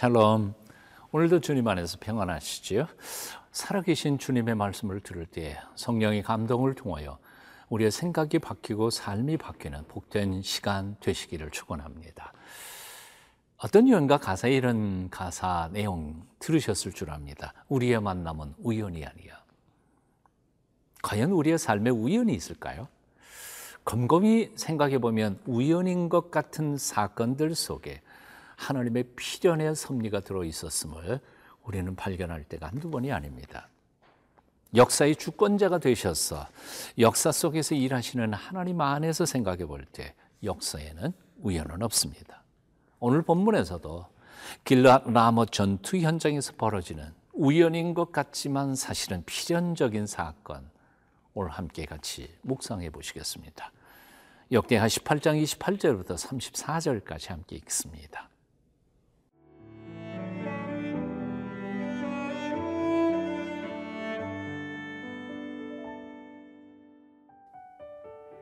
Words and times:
샬롬. 0.00 0.54
오늘도 1.12 1.40
주님 1.40 1.68
안에서 1.68 1.98
평안하시지요? 2.00 2.86
살아계신 3.52 4.16
주님의 4.16 4.54
말씀을 4.54 5.00
들을 5.00 5.26
때 5.26 5.60
성령의 5.76 6.22
감동을 6.22 6.74
통하여 6.74 7.18
우리의 7.68 7.90
생각이 7.90 8.38
바뀌고 8.38 8.88
삶이 8.88 9.36
바뀌는 9.36 9.88
복된 9.88 10.40
시간 10.40 10.96
되시기를 11.00 11.50
축원합니다. 11.50 12.32
어떤 13.58 13.86
유언가 13.88 14.16
가사에 14.16 14.56
이런 14.56 15.10
가사 15.10 15.68
내용 15.70 16.26
들으셨을 16.38 16.92
줄 16.92 17.10
압니다. 17.10 17.52
우리의 17.68 18.00
만남은 18.00 18.54
우연이 18.62 19.04
아니야. 19.04 19.44
과연 21.02 21.30
우리의 21.30 21.58
삶에 21.58 21.90
우연이 21.90 22.32
있을까요? 22.32 22.88
곰곰이 23.84 24.52
생각해 24.56 24.98
보면 24.98 25.40
우연인 25.44 26.08
것 26.08 26.30
같은 26.30 26.78
사건들 26.78 27.54
속에 27.54 28.00
하나님의 28.60 29.04
필연의 29.16 29.74
섭리가 29.74 30.20
들어 30.20 30.44
있었음을 30.44 31.20
우리는 31.64 31.96
발견할 31.96 32.44
때가 32.44 32.68
한두 32.68 32.90
번이 32.90 33.10
아닙니다. 33.10 33.68
역사의 34.74 35.16
주권자가 35.16 35.78
되셔서 35.78 36.46
역사 36.98 37.32
속에서 37.32 37.74
일하시는 37.74 38.32
하나님 38.34 38.80
안에서 38.80 39.26
생각해 39.26 39.64
볼 39.64 39.84
때 39.92 40.14
역사에는 40.44 41.12
우연은 41.42 41.82
없습니다. 41.82 42.42
오늘 42.98 43.22
본문에서도 43.22 44.06
길라 44.64 45.02
라모 45.06 45.46
전투 45.46 45.96
현장에서 45.98 46.52
벌어지는 46.56 47.12
우연인 47.32 47.94
것 47.94 48.12
같지만 48.12 48.74
사실은 48.74 49.22
필연적인 49.24 50.06
사건 50.06 50.70
오늘 51.34 51.50
함께 51.50 51.86
같이 51.86 52.32
묵상해 52.42 52.90
보시겠습니다. 52.90 53.72
역대하 54.52 54.86
18장 54.86 55.42
28절부터 55.42 56.16
34절까지 56.16 57.28
함께 57.28 57.56
읽습니다. 57.56 58.28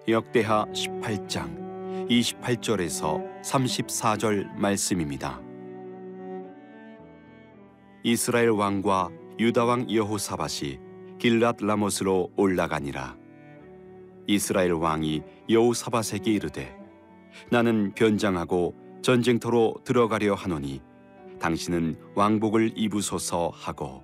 역대하 0.09 0.65
18장 0.73 2.09
28절에서 2.09 3.43
34절 3.43 4.55
말씀입니다. 4.55 5.39
이스라엘 8.03 8.49
왕과 8.49 9.11
유다 9.39 9.67
왕 9.67 9.91
여호사밧이 9.91 10.79
길랏 11.19 11.63
라못으로 11.63 12.31
올라가니라. 12.37 13.19
이스라엘 14.27 14.73
왕이 14.73 15.23
여호사밧에게 15.51 16.33
이르되 16.33 16.75
나는 17.51 17.93
변장하고 17.95 18.75
전쟁터로 19.03 19.75
들어가려 19.85 20.33
하노니 20.33 20.81
당신은 21.39 21.99
왕복을 22.15 22.73
입으소서 22.77 23.51
하고 23.53 24.03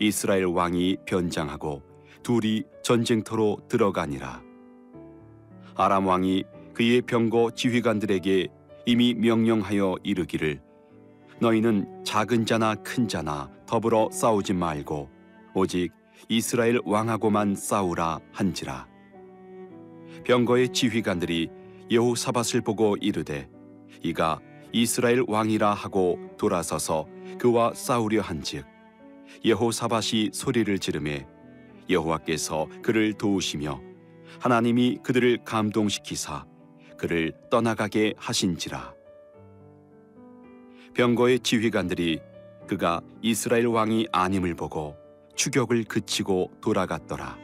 이스라엘 0.00 0.46
왕이 0.46 0.96
변장하고 1.06 1.80
둘이 2.24 2.64
전쟁터로 2.82 3.58
들어가니라. 3.68 4.45
아람 5.78 6.06
왕이 6.06 6.44
그의 6.72 7.02
병거 7.02 7.50
지휘관들에게 7.54 8.48
이미 8.86 9.12
명령하여 9.14 9.96
이르기를 10.02 10.60
너희는 11.38 12.02
작은 12.02 12.46
자나 12.46 12.74
큰 12.76 13.06
자나 13.06 13.50
더불어 13.66 14.08
싸우지 14.10 14.54
말고 14.54 15.10
오직 15.54 15.92
이스라엘 16.30 16.80
왕하고만 16.84 17.54
싸우라 17.56 18.20
한지라. 18.32 18.86
병거의 20.24 20.70
지휘관들이 20.72 21.50
여호사밧을 21.90 22.62
보고 22.62 22.96
이르되 22.96 23.50
이가 24.02 24.40
이스라엘 24.72 25.24
왕이라 25.28 25.74
하고 25.74 26.18
돌아서서 26.38 27.06
그와 27.38 27.74
싸우려 27.74 28.22
한즉 28.22 28.64
여호사밧이 29.44 30.30
소리를 30.32 30.78
지르매 30.78 31.26
여호와께서 31.90 32.66
그를 32.82 33.12
도우시며 33.12 33.85
하나님이 34.40 34.98
그들을 35.02 35.38
감동시키사 35.44 36.44
그를 36.96 37.32
떠나가게 37.50 38.14
하신지라. 38.16 38.94
병거의 40.94 41.40
지휘관들이 41.40 42.20
그가 42.66 43.00
이스라엘 43.22 43.66
왕이 43.66 44.08
아님을 44.12 44.54
보고 44.54 44.96
추격을 45.34 45.84
그치고 45.84 46.50
돌아갔더라. 46.60 47.36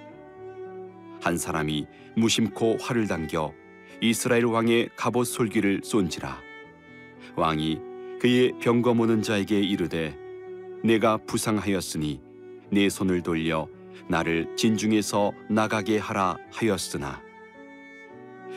한 1.21 1.37
사람이 1.37 1.87
무심코 2.17 2.79
활을 2.81 3.07
당겨 3.07 3.53
이스라엘 4.01 4.47
왕의 4.47 4.91
갑옷 4.97 5.27
솔기를 5.27 5.83
쏜지라. 5.85 6.41
왕이 7.37 7.79
그의 8.21 8.53
병거 8.61 8.95
모는 8.95 9.23
자에게 9.23 9.61
이르되 9.61 10.17
내가 10.83 11.17
부상하였으니 11.19 12.21
내 12.71 12.89
손을 12.89 13.23
돌려 13.23 13.69
나를 14.09 14.57
진중에서 14.57 15.33
나가게 15.49 15.99
하라 15.99 16.37
하였으나 16.53 17.21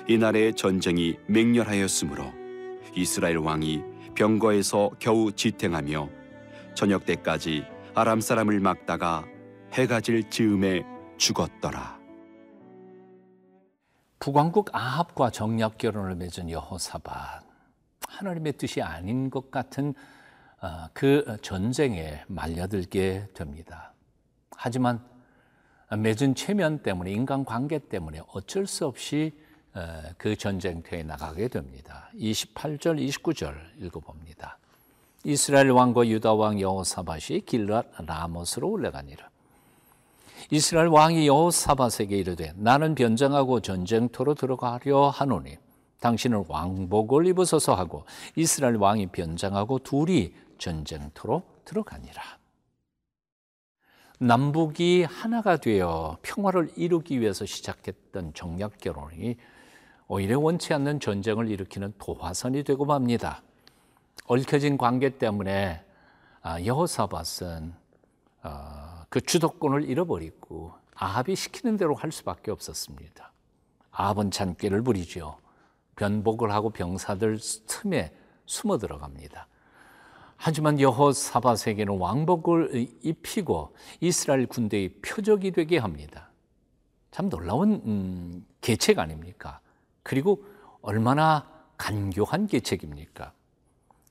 이날의 0.08 0.54
전쟁이 0.54 1.18
맹렬하였으므로 1.28 2.32
이스라엘 2.96 3.38
왕이 3.38 3.84
병거에서 4.16 4.92
겨우 5.00 5.32
지탱하며 5.32 6.10
저녁 6.76 7.06
때까지 7.06 7.66
아람 7.94 8.22
사람을 8.22 8.60
막다가 8.60 9.26
해가 9.74 10.02
질 10.02 10.30
즈음에 10.30 10.84
죽었더라. 11.18 12.00
북왕국 14.20 14.70
아합과 14.74 15.30
정략 15.32 15.78
결혼을 15.78 16.16
맺은 16.16 16.50
여호사밧 16.50 17.44
하나님의 18.08 18.54
뜻이 18.54 18.82
아닌 18.82 19.30
것 19.30 19.52
같은 19.52 19.94
어, 20.62 20.88
그 20.94 21.38
전쟁에 21.42 22.24
말려들게 22.28 23.28
됩니다. 23.34 23.94
하지만 24.56 25.04
맺은 25.92 26.36
체면 26.36 26.80
때문에 26.80 27.12
인간관계 27.12 27.80
때문에 27.80 28.22
어쩔 28.34 28.66
수 28.66 28.86
없이 28.86 29.32
어, 29.74 30.02
그 30.18 30.36
전쟁터에 30.36 31.04
나가게 31.04 31.50
됩니다. 31.50 32.10
28절, 32.16 32.98
29절 33.08 33.54
읽어봅니다. 33.82 34.58
이스라엘 35.26 35.72
왕과 35.72 36.08
유다 36.08 36.34
왕 36.34 36.62
여호사밧이 36.62 37.42
길랏 37.46 38.06
라못으로 38.06 38.70
올라가니라. 38.70 39.30
이스라엘 40.52 40.88
왕이 40.88 41.28
여호사밧에게 41.28 42.18
이르되 42.18 42.54
나는 42.56 42.96
변장하고 42.96 43.62
전쟁터로 43.62 44.36
들어가려 44.36 45.10
하노니 45.10 45.58
당신은 46.00 46.46
왕복을 46.48 47.26
입으소서 47.28 47.74
하고 47.74 48.06
이스라엘 48.36 48.76
왕이 48.76 49.08
변장하고 49.08 49.80
둘이 49.80 50.34
전쟁터로 50.58 51.42
들어가니라. 51.66 52.22
남북이 54.20 55.04
하나가 55.04 55.58
되어 55.58 56.18
평화를 56.22 56.72
이루기 56.76 57.20
위해서 57.20 57.46
시작했던 57.46 58.34
정략 58.34 58.78
결혼이 58.78 59.36
오히려 60.08 60.40
원치 60.40 60.74
않는 60.74 61.00
전쟁을 61.00 61.50
일으키는 61.50 61.94
도화선이 61.98 62.64
되고 62.64 62.86
맙니다. 62.86 63.42
얽혀진 64.26 64.78
관계 64.78 65.18
때문에 65.18 65.84
아, 66.42 66.64
여호사밧은 66.64 67.74
어, 68.44 69.04
그 69.10 69.20
주도권을 69.20 69.90
잃어버리고 69.90 70.74
아합이 70.96 71.36
시키는 71.36 71.78
대로 71.78 71.96
할 71.96 72.12
수밖에 72.12 72.52
없었습니다. 72.52 73.32
아합은 73.92 74.32
잔꾀를 74.32 74.82
부리죠. 74.84 75.38
변복을 75.96 76.52
하고 76.52 76.70
병사들 76.70 77.40
틈에 77.68 78.14
숨어 78.46 78.78
들어갑니다. 78.78 79.48
하지만 80.46 80.80
여호사밧에게는 80.80 81.98
왕복을 81.98 82.88
입히고 83.02 83.76
이스라엘 84.00 84.46
군대의 84.46 84.90
표적이 85.02 85.50
되게 85.50 85.80
합니다. 85.80 86.30
참 87.10 87.30
놀라운 87.30 87.82
음, 87.84 88.46
계책 88.62 89.00
아닙니까? 89.00 89.60
그리고 90.04 90.46
얼마나 90.84 91.50
간교한 91.78 92.46
계책입니까? 92.46 93.34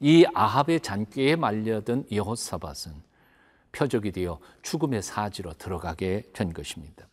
이 0.01 0.27
아합의 0.35 0.81
잔꾀에 0.81 1.37
말려든 1.37 2.07
여호사밧은 2.11 3.01
표적이 3.71 4.11
되어 4.11 4.41
죽음의 4.63 5.03
사지로 5.03 5.53
들어가게 5.53 6.33
된 6.33 6.53
것입니다. 6.53 7.07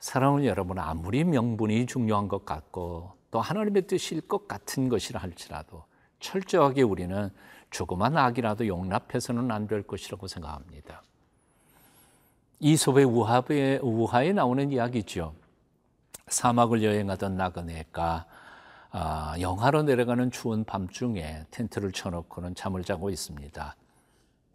사랑하는 0.00 0.44
여러분, 0.44 0.78
아무리 0.78 1.24
명분이 1.24 1.86
중요한 1.86 2.28
것 2.28 2.44
같고 2.44 3.14
또 3.30 3.40
하나님의 3.40 3.86
뜻일 3.86 4.20
것 4.20 4.46
같은 4.46 4.90
것이라 4.90 5.18
할지라도 5.18 5.88
철저하게 6.20 6.82
우리는 6.82 7.30
조그만 7.70 8.16
악이라도 8.16 8.66
용납해서는 8.66 9.50
안 9.50 9.66
될 9.66 9.82
것이라고 9.82 10.26
생각합니다. 10.26 11.02
이솝의 12.60 13.04
우하에, 13.04 13.78
우하에 13.82 14.32
나오는 14.32 14.72
이야기죠. 14.72 15.34
사막을 16.28 16.82
여행하던 16.82 17.36
나그네가 17.36 18.26
아, 18.90 19.36
영하로 19.38 19.82
내려가는 19.82 20.30
추운 20.30 20.64
밤중에 20.64 21.44
텐트를 21.50 21.92
쳐놓고는 21.92 22.54
잠을 22.54 22.84
자고 22.84 23.10
있습니다. 23.10 23.76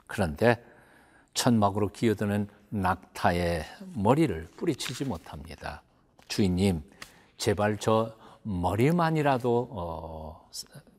그런데 0.08 0.64
천막으로 1.36 1.90
기어드는 1.90 2.48
낙타의 2.70 3.64
머리를 3.94 4.50
뿌리치지 4.58 5.06
못합니다. 5.06 5.84
주인님, 6.28 6.84
제발 7.38 7.78
저 7.78 8.16
머리만이라도 8.42 9.70
어, 9.72 10.50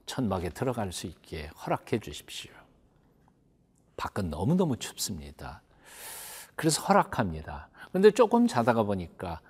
천막에 0.06 0.50
들어갈 0.50 0.92
수 0.92 1.06
있게 1.06 1.48
허락해 1.48 1.98
주십시오. 2.00 2.52
밖은 3.96 4.30
너무너무 4.30 4.76
춥습니다. 4.76 5.62
그래서 6.56 6.82
허락합니다. 6.82 7.68
그런데 7.88 8.10
조금 8.10 8.46
자다가 8.46 8.82
보니까 8.82 9.40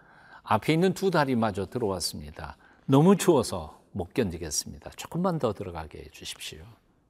앞에 0.42 0.72
있는 0.72 0.92
두 0.94 1.10
다리마저 1.10 1.66
들어왔습니다. 1.66 2.56
너무 2.86 3.16
추워서 3.16 3.80
못 3.92 4.12
견디겠습니다. 4.12 4.90
조금만 4.90 5.38
더 5.38 5.52
들어가게 5.52 5.98
해 6.00 6.08
주십시오. 6.10 6.64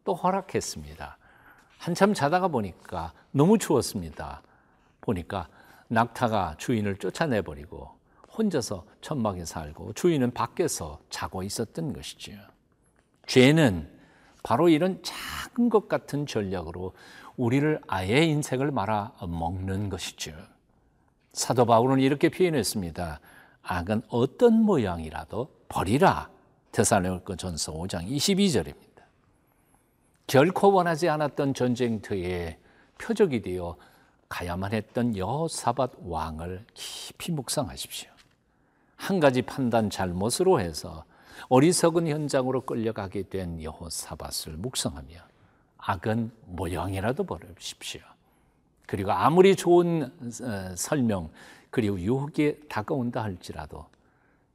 또 0.04 0.14
허락했습니다. 0.14 1.18
한참 1.78 2.14
자다가 2.14 2.48
보니까 2.48 3.12
너무 3.32 3.58
추웠습니다. 3.58 4.42
보니까 5.00 5.48
낙타가 5.88 6.56
주인을 6.58 6.96
쫓아내버리고 6.96 7.90
혼자서 8.36 8.84
천막에 9.00 9.44
살고 9.44 9.92
주인은 9.94 10.32
밖에서 10.32 11.00
자고 11.10 11.42
있었던 11.42 11.92
것이지요. 11.92 12.53
죄는 13.26 13.88
바로 14.42 14.68
이런 14.68 15.02
작은 15.02 15.70
것 15.70 15.88
같은 15.88 16.26
전략으로 16.26 16.92
우리를 17.36 17.80
아예 17.88 18.22
인생을 18.22 18.70
말아 18.70 19.12
먹는 19.26 19.88
것이죠. 19.88 20.32
사도 21.32 21.64
바울은 21.64 21.98
이렇게 21.98 22.28
표현했습니다. 22.28 23.20
악은 23.62 24.02
어떤 24.08 24.62
모양이라도 24.62 25.48
버리라. 25.68 26.30
테살로니가 26.72 27.36
전서 27.36 27.72
5장 27.72 28.06
22절입니다. 28.08 28.84
결코 30.26 30.72
원하지 30.72 31.08
않았던 31.08 31.54
전쟁터에 31.54 32.58
표적이 32.98 33.42
되어 33.42 33.76
가야만 34.28 34.72
했던 34.72 35.16
여사밧 35.16 35.94
왕을 36.02 36.64
깊이 36.74 37.32
묵상하십시오. 37.32 38.10
한 38.96 39.20
가지 39.20 39.42
판단 39.42 39.90
잘못으로 39.90 40.60
해서 40.60 41.04
어리석은 41.48 42.08
현장으로 42.08 42.62
끌려가게 42.62 43.28
된 43.28 43.62
여호사밧을 43.62 44.56
묵상하며 44.56 45.16
악은 45.78 46.30
모양이라도 46.46 47.24
버리십시오. 47.24 48.00
그리고 48.86 49.12
아무리 49.12 49.56
좋은 49.56 50.04
어, 50.04 50.76
설명 50.76 51.30
그리고 51.70 51.98
유혹이 51.98 52.68
다가온다 52.68 53.22
할지라도 53.22 53.86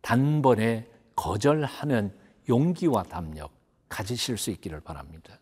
단번에 0.01 0.87
거절하는 1.15 2.13
용기와 2.47 3.03
담력 3.03 3.51
가지실 3.89 4.37
수 4.37 4.51
있기를 4.51 4.79
바랍니다. 4.79 5.37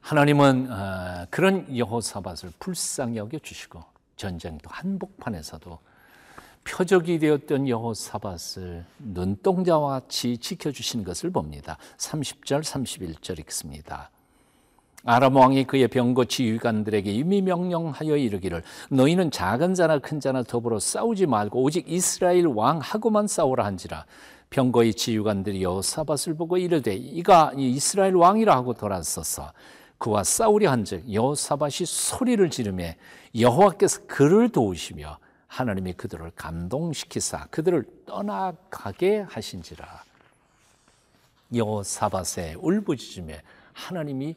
하나님은 0.00 0.72
어, 0.72 1.26
그런 1.30 1.76
여호사밧을 1.76 2.52
불쌍히 2.58 3.16
여겨 3.16 3.40
주시고 3.40 3.82
전쟁도 4.16 4.70
한복판에서도 4.70 5.78
표적이 6.66 7.20
되었던 7.20 7.68
여호사밧을 7.68 8.84
눈동자와 8.98 10.00
같이 10.00 10.36
지켜주신 10.36 11.04
것을 11.04 11.30
봅니다. 11.30 11.78
30절, 11.98 12.62
31절 12.62 13.38
읽습니다. 13.40 14.10
아람 15.04 15.36
왕이 15.36 15.64
그의 15.64 15.86
병거 15.86 16.24
지휘관들에게 16.24 17.12
이미 17.12 17.40
명령하여 17.40 18.16
이르기를 18.16 18.64
너희는 18.90 19.30
작은 19.30 19.74
자나 19.74 20.00
큰 20.00 20.18
자나 20.18 20.42
더불어 20.42 20.80
싸우지 20.80 21.26
말고 21.26 21.62
오직 21.62 21.88
이스라엘 21.88 22.46
왕하고만 22.46 23.28
싸우라 23.28 23.64
한지라 23.64 24.04
병거의 24.50 24.94
지휘관들이 24.94 25.62
여호사밧을 25.62 26.34
보고 26.36 26.56
이르되 26.56 26.94
이가 26.94 27.52
이스라엘 27.56 28.16
왕이라 28.16 28.52
하고 28.56 28.74
돌아서서 28.74 29.52
그와 29.98 30.24
싸우려 30.24 30.72
한즉 30.72 31.12
여호사밧이 31.12 31.86
소리를 31.86 32.50
지르매 32.50 32.96
여호와께서 33.38 34.06
그를 34.08 34.48
도우시며 34.48 35.18
하나님이 35.48 35.94
그들을 35.94 36.32
감동시키사 36.36 37.46
그들을 37.50 37.84
떠나가게 38.06 39.20
하신지라 39.20 40.04
여호사밧의 41.54 42.56
울부짖음에 42.58 43.42
하나님이 43.72 44.36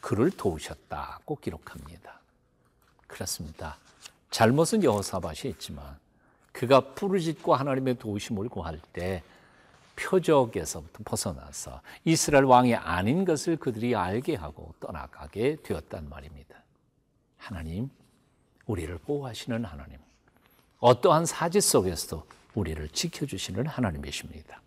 그를 0.00 0.30
도우셨다고 0.30 1.36
기록합니다. 1.36 2.20
그렇습니다. 3.06 3.78
잘못은 4.30 4.82
여호사밧이 4.82 5.44
했지만 5.44 5.98
그가 6.52 6.94
부르짖고 6.94 7.54
하나님의 7.54 7.98
도우심을 7.98 8.48
구할 8.48 8.80
때 8.92 9.22
표적에서부터 9.96 11.02
벗어나서 11.04 11.80
이스라엘 12.04 12.44
왕이 12.44 12.74
아닌 12.74 13.24
것을 13.24 13.56
그들이 13.56 13.94
알게 13.94 14.34
하고 14.34 14.74
떠나가게 14.80 15.56
되었단 15.62 16.08
말입니다. 16.08 16.62
하나님, 17.36 17.90
우리를 18.66 18.96
보호하시는 18.98 19.64
하나님, 19.64 19.98
어떠한 20.82 21.26
사지 21.26 21.60
속에서도 21.60 22.26
우리를 22.54 22.88
지켜주시는 22.88 23.68
하나님이십니다. 23.68 24.60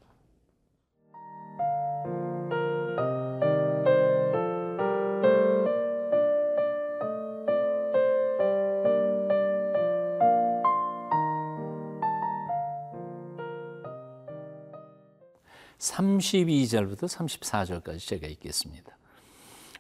32절부터 15.78 17.10
34절까지 17.10 18.00
제가 18.08 18.28
읽겠습니다. 18.28 18.98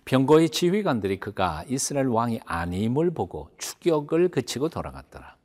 병거의 0.04 0.50
지휘관들이 0.50 1.22
그가 1.22 1.64
이스라엘 1.70 2.08
왕이 2.08 2.42
아님을 2.46 3.12
보고 3.12 3.50
추격을 3.58 4.28
그치고 4.28 4.68
돌아갔더라. 4.68 5.38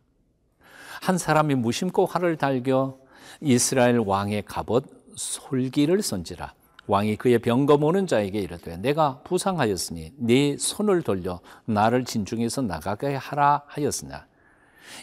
한 1.00 1.17
사람이 1.17 1.55
무심코 1.56 2.06
활을 2.06 2.37
달겨 2.37 2.99
이스라엘 3.41 3.99
왕의 3.99 4.44
갑옷 4.47 4.85
솔기를 5.17 6.02
손지라 6.02 6.55
왕이 6.87 7.17
그의 7.17 7.38
병거 7.38 7.79
모는 7.79 8.06
자에게 8.06 8.38
이르되 8.38 8.76
내가 8.76 9.20
부상하였으니 9.25 10.12
네 10.17 10.56
손을 10.58 11.02
돌려 11.02 11.41
나를 11.64 12.05
진중에서 12.05 12.62
나가게 12.62 13.14
하라 13.14 13.62
하였으나 13.67 14.26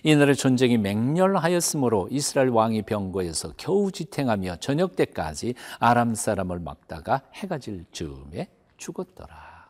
이날의 0.03 0.35
전쟁이 0.35 0.77
맹렬하였으므로 0.77 2.09
이스라엘 2.11 2.49
왕이 2.49 2.83
병거에서 2.83 3.53
겨우 3.57 3.91
지탱하며 3.91 4.57
저녁 4.57 4.95
때까지 4.95 5.55
아람 5.79 6.13
사람을 6.13 6.59
막다가 6.59 7.21
해가 7.33 7.57
질 7.57 7.85
즈음에 7.91 8.49
죽었더라. 8.75 9.67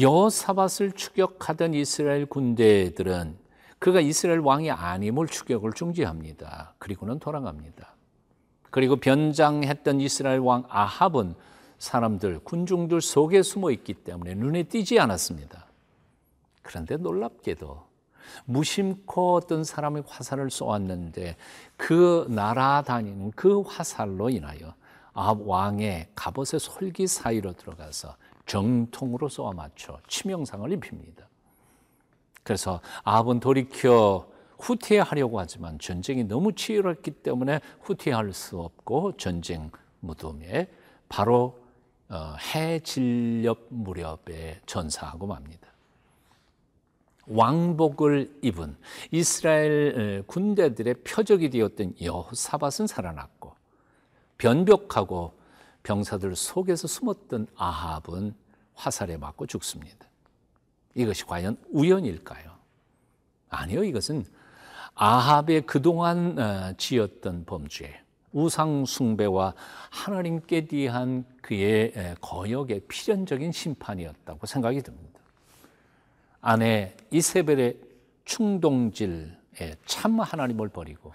여사밧을 0.00 0.92
추격하던 0.96 1.74
이스라엘 1.74 2.26
군대들은 2.26 3.43
그가 3.84 4.00
이스라엘 4.00 4.38
왕이 4.38 4.70
아님을 4.70 5.26
추격을 5.26 5.74
중지합니다. 5.74 6.72
그리고는 6.78 7.18
돌아갑니다. 7.18 7.94
그리고 8.70 8.96
변장했던 8.96 10.00
이스라엘 10.00 10.38
왕 10.38 10.64
아합은 10.70 11.34
사람들, 11.76 12.38
군중들 12.44 13.02
속에 13.02 13.42
숨어 13.42 13.70
있기 13.72 13.92
때문에 13.92 14.36
눈에 14.36 14.62
띄지 14.62 14.98
않았습니다. 14.98 15.66
그런데 16.62 16.96
놀랍게도 16.96 17.86
무심코 18.46 19.34
어떤 19.34 19.64
사람이 19.64 20.00
화살을 20.06 20.50
쏘았는데 20.50 21.36
그 21.76 22.24
날아다니는 22.30 23.32
그 23.32 23.60
화살로 23.60 24.30
인하여 24.30 24.72
아합 25.12 25.46
왕의 25.46 26.08
갑옷의 26.14 26.58
솔기 26.58 27.06
사이로 27.06 27.52
들어가서 27.52 28.16
정통으로 28.46 29.28
쏘아 29.28 29.52
맞춰 29.52 30.00
치명상을 30.08 30.72
입힙니다. 30.72 31.28
그래서 32.44 32.80
아합은 33.02 33.40
돌이켜 33.40 34.28
후퇴하려고 34.58 35.40
하지만 35.40 35.78
전쟁이 35.78 36.24
너무 36.24 36.52
치열했기 36.52 37.10
때문에 37.10 37.60
후퇴할 37.80 38.32
수 38.32 38.60
없고 38.60 39.16
전쟁 39.16 39.70
무덤에 40.00 40.68
바로 41.08 41.58
어, 42.08 42.34
해질녘 42.54 43.66
무렵에 43.70 44.60
전사하고 44.66 45.26
맙니다. 45.26 45.68
왕복을 47.26 48.38
입은 48.42 48.76
이스라엘 49.10 50.22
군대들의 50.26 50.94
표적이 51.04 51.48
되었던 51.48 51.94
여호사밧은 52.02 52.86
살아났고 52.86 53.54
변벽하고 54.36 55.32
병사들 55.82 56.36
속에서 56.36 56.86
숨었던 56.86 57.46
아합은 57.56 58.34
화살에 58.74 59.16
맞고 59.16 59.46
죽습니다. 59.46 60.06
이것이 60.94 61.24
과연 61.24 61.56
우연일까요? 61.70 62.52
아니요, 63.50 63.84
이것은 63.84 64.24
아합의 64.94 65.62
그동안 65.62 66.38
어, 66.38 66.72
지었던 66.76 67.44
범죄, 67.44 68.00
우상 68.32 68.84
숭배와 68.84 69.54
하나님께 69.90 70.66
대한 70.66 71.24
그의 71.42 72.16
거역의 72.20 72.80
필연적인 72.88 73.52
심판이었다고 73.52 74.46
생각이 74.46 74.82
듭니다. 74.82 75.20
아내 76.40 76.94
이세벨의 77.10 77.78
충동질에 78.24 79.76
참 79.86 80.20
하나님을 80.20 80.68
버리고 80.68 81.12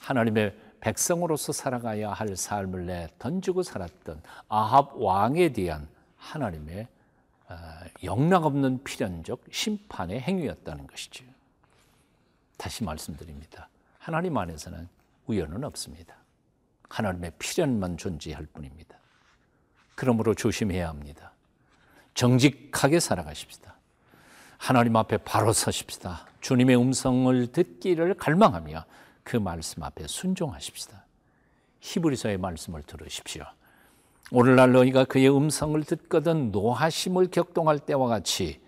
하나님의 0.00 0.54
백성으로서 0.80 1.52
살아가야 1.52 2.12
할 2.12 2.36
삶을 2.36 2.86
내 2.86 3.08
던지고 3.18 3.62
살았던 3.62 4.22
아합 4.48 4.92
왕에 4.94 5.52
대한 5.52 5.88
하나님의 6.16 6.82
어, 6.82 6.95
영락없는 8.02 8.82
필연적 8.84 9.44
심판의 9.50 10.20
행위였다는 10.20 10.86
것이죠. 10.86 11.24
다시 12.56 12.84
말씀드립니다. 12.84 13.68
하나님 13.98 14.36
안에서는 14.36 14.88
우연은 15.26 15.64
없습니다. 15.64 16.16
하나님의 16.88 17.32
필연만 17.38 17.96
존재할 17.96 18.46
뿐입니다. 18.46 18.96
그러므로 19.94 20.34
조심해야 20.34 20.88
합니다. 20.88 21.32
정직하게 22.14 23.00
살아가십시다. 23.00 23.76
하나님 24.58 24.96
앞에 24.96 25.18
바로 25.18 25.52
서십시다. 25.52 26.26
주님의 26.40 26.76
음성을 26.76 27.52
듣기를 27.52 28.14
갈망하며 28.14 28.84
그 29.22 29.36
말씀 29.36 29.82
앞에 29.82 30.06
순종하십시다. 30.06 31.04
히브리서의 31.80 32.38
말씀을 32.38 32.82
들으십시오. 32.82 33.44
오늘날 34.32 34.72
너희가 34.72 35.04
그의 35.04 35.34
음성을 35.34 35.80
듣거든 35.84 36.50
노하심을 36.50 37.28
격동할 37.30 37.78
때와 37.78 38.08
같이 38.08 38.60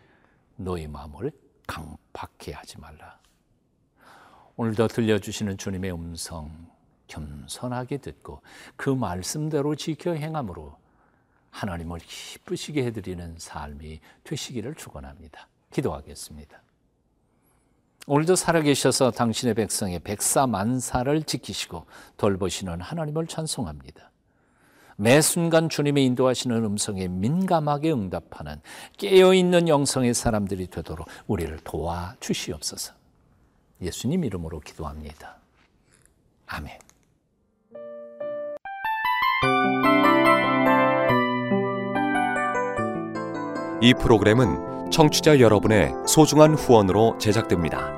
너희 0.54 0.86
마음을 0.86 1.32
강팍해 1.66 2.52
하지 2.52 2.78
말라. 2.78 3.18
오늘도 4.56 4.88
들려주시는 4.88 5.58
주님의 5.58 5.92
음성 5.92 6.68
겸손하게 7.08 7.98
듣고 7.98 8.42
그 8.76 8.90
말씀대로 8.90 9.74
지켜 9.74 10.12
행함으로 10.12 10.76
하나님을 11.50 11.98
기쁘시게 12.00 12.84
해드리는 12.84 13.36
삶이 13.38 14.00
되시기를 14.24 14.74
축원합니다. 14.74 15.48
기도하겠습니다. 15.72 16.62
오늘도 18.06 18.36
살아계셔서 18.36 19.10
당신의 19.10 19.54
백성의 19.54 19.98
백사만사를 20.00 21.22
지키시고 21.24 21.86
돌보시는 22.16 22.80
하나님을 22.80 23.26
찬송합니다. 23.26 24.10
매 25.00 25.20
순간 25.20 25.68
주님의 25.68 26.04
인도하시는 26.06 26.64
음성에 26.64 27.06
민감하게 27.06 27.92
응답하는 27.92 28.60
깨어있는 28.96 29.68
영성의 29.68 30.12
사람들이 30.12 30.66
되도록 30.66 31.06
우리를 31.28 31.56
도와주시옵소서. 31.62 32.94
예수님 33.80 34.24
이름으로 34.24 34.58
기도합니다. 34.58 35.36
아멘. 36.46 36.76
이 43.80 43.94
프로그램은 43.94 44.90
청취자 44.90 45.38
여러분의 45.38 45.92
소중한 46.08 46.54
후원으로 46.54 47.18
제작됩니다. 47.18 47.97